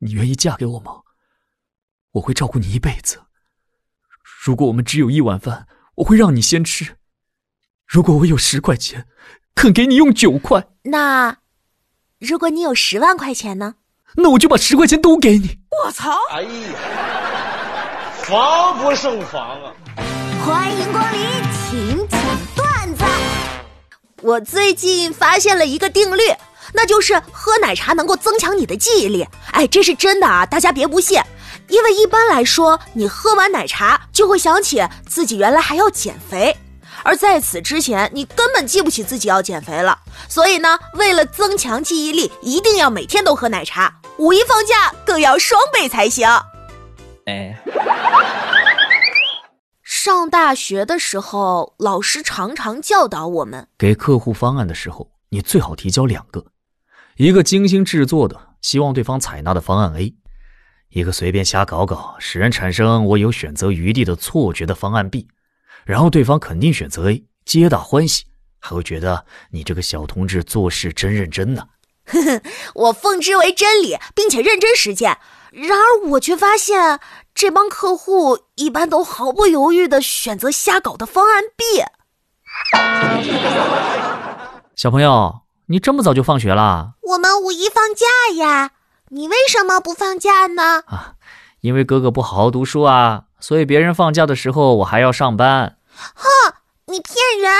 [0.00, 1.00] 你愿意嫁给我吗？
[2.12, 3.22] 我会照顾你一辈子。
[4.44, 6.94] 如果我们只有一碗饭，我会让你先吃；
[7.86, 9.06] 如果我有十块钱，
[9.54, 10.66] 肯给你用九块。
[10.84, 11.38] 那，
[12.18, 13.76] 如果你有十万块钱呢？
[14.16, 15.60] 那我就把十块钱都给你。
[15.84, 16.10] 我操！
[16.32, 19.72] 哎呀，防不胜防啊！
[20.44, 21.20] 欢迎光临，
[21.68, 22.20] 请讲
[22.56, 23.04] 段子。
[24.22, 26.22] 我最近发现了一个定律，
[26.72, 29.26] 那就是喝奶茶能够增强你的记忆力。
[29.52, 31.20] 哎，这是真的啊，大家别不信。
[31.68, 36.56] 因为一般来说，你喝完奶茶就会想起自己原来还要减肥，
[37.04, 39.98] 而在此之前，你根本记不起自己要减肥了。
[40.28, 44.00] 所以呢，为了增强记忆力，一定要每天都喝奶茶。
[44.18, 46.28] 五一放假更要双倍才行。
[47.26, 47.56] 哎，
[49.82, 56.44] 上大学的时候，老师常常教导我们，给客户方案的时候，你最好提交两个，
[57.20, 60.14] 一个精心制作的，希望对方采纳的方案 A。
[60.88, 65.28] 一个随便瞎搞搞，使人产生我有选择余地的错觉的方案 B，
[65.84, 68.24] 然后对方肯定选择 A，皆大欢喜，
[68.58, 71.62] 还会觉得你这个小同志做事真认真呢。
[72.06, 72.42] 呵呵，
[72.74, 75.18] 我奉之为真理，并且认真实践。
[75.52, 77.00] 然而我却发现，
[77.34, 81.84] 这帮客户一般都毫不犹豫的选择瞎搞的方案 B。
[84.74, 86.94] 小朋友，你这么早就放学了？
[87.02, 88.04] 我们五一放假
[88.34, 88.72] 呀。
[89.10, 90.82] 你为什么不放假呢？
[90.86, 91.14] 啊，
[91.60, 95.78] 因为哥哥不好好读书啊，所以别人放假的时候我还要上班。
[95.94, 96.26] 哼，
[96.86, 97.52] 你骗人！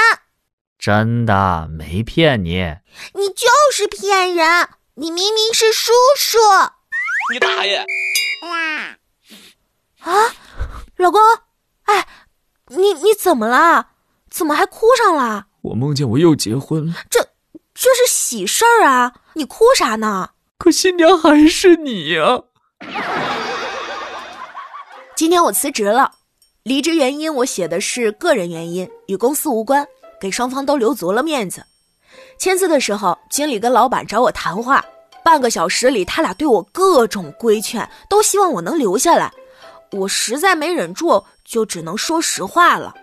[0.76, 2.78] 真的没骗你。
[3.14, 4.70] 你就是骗人！
[4.94, 6.36] 你明明是叔叔。
[7.32, 7.86] 你大爷！
[10.00, 10.10] 啊，
[10.96, 11.20] 老公，
[11.84, 12.08] 哎，
[12.66, 13.90] 你你怎么了？
[14.28, 15.46] 怎么还哭上了？
[15.60, 16.94] 我梦见我又结婚了。
[17.08, 17.20] 这
[17.74, 19.14] 这是喜事儿啊！
[19.34, 20.30] 你哭啥呢？
[20.58, 22.42] 可新娘还是你呀！
[25.16, 26.12] 今天我辞职了，
[26.62, 29.86] 离职原因我写的是个人原因，与公司无关，
[30.20, 31.64] 给双方都留足了面子。
[32.38, 34.84] 签字的时候，经理跟老板找我谈话，
[35.24, 39.32] 半个小时里他俩对我各种规劝，都希望我能留下来。
[39.92, 42.94] 我实在没忍住，就只能说实话了。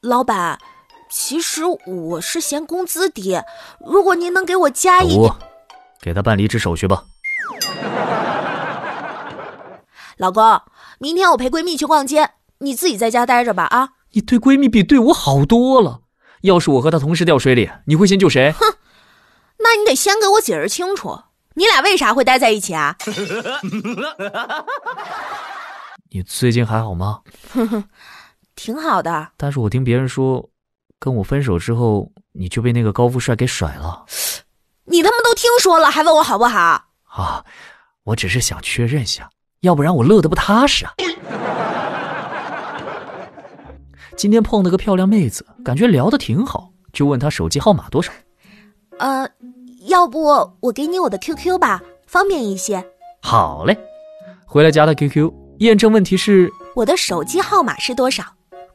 [0.00, 0.58] 老板，
[1.10, 3.40] 其实我是嫌工资低，
[3.84, 5.32] 如果您能给我加一点。
[6.00, 7.04] 给他办离职手续吧，
[10.16, 10.60] 老公。
[11.00, 13.64] 明天我陪闺蜜去逛街，你自己在家待着吧。
[13.64, 16.00] 啊，你对闺蜜比对我好多了。
[16.42, 18.52] 要是我和她同时掉水里，你会先救谁？
[18.52, 18.64] 哼，
[19.58, 21.20] 那你得先给我解释清楚，
[21.54, 22.96] 你俩为啥会待在一起啊？
[26.10, 27.20] 你最近还好吗？
[27.52, 27.84] 哼哼，
[28.54, 29.28] 挺好的。
[29.36, 30.48] 但是我听别人说，
[30.98, 34.04] 跟我分手之后，你就被那个高富帅给甩了。
[34.90, 36.82] 你他妈都听说了，还问我好不好？
[37.04, 37.44] 啊，
[38.04, 39.28] 我只是想确认下，
[39.60, 40.94] 要不然我乐得不踏实啊。
[44.16, 48.12] 今天碰到个漂亮妹子，感觉聊得挺好，就问她手机号码多少。
[48.98, 49.28] 呃，
[49.86, 50.24] 要不
[50.60, 52.84] 我给你我的 QQ 吧，方便一些。
[53.22, 53.78] 好嘞，
[54.44, 58.24] 回来加她 QQ，验证问题是我的手机号码是多少？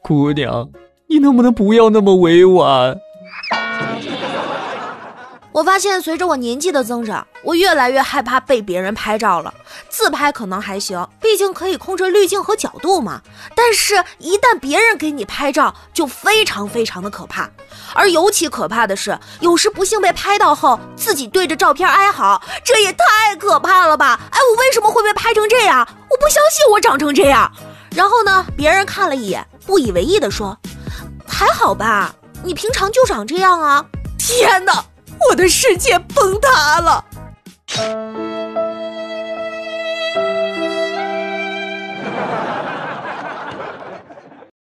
[0.00, 0.66] 姑娘，
[1.14, 2.98] 你能不能不要那么委婉？
[5.52, 9.54] 我发现，随着我年纪的增长，我越来越害怕被别人拍照了。
[9.88, 13.20] 自拍可能还行，毕竟可以控制滤镜和角度嘛。
[13.54, 17.48] 但是，一旦别人给你拍照，就非常非常的可怕。
[17.94, 24.18] 而尤其可怕的是，有时不幸被拍到后，自己对着照片哀嚎，这也太可怕了吧！
[24.32, 25.86] 哎，我为什么会被拍成这样？
[26.10, 27.48] 我不相信我长成这样。
[27.94, 30.58] 然后呢，别人看了一眼，不以为意的说
[31.34, 32.14] ：“还好吧，
[32.44, 33.84] 你平常就长这样啊。”
[34.16, 34.84] 天哪！
[35.28, 37.04] 我的世界崩塌了。